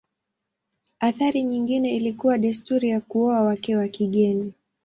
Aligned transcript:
Athari 0.99 1.43
nyingine 1.43 1.95
ilikuwa 1.95 2.37
desturi 2.37 2.89
ya 2.89 3.01
kuoa 3.01 3.41
wake 3.41 3.75
wa 3.75 3.87
kigeni. 3.87 4.53